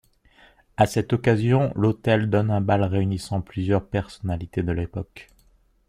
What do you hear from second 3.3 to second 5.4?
plusieurs personnalités de l'époque.